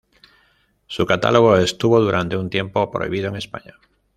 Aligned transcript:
Su 0.87 1.05
catálogo 1.05 1.55
estuvo, 1.57 1.99
durante 2.01 2.35
un 2.35 2.49
tiempo, 2.49 2.89
prohibido 2.89 3.27
en 3.29 3.35
España. 3.35 3.75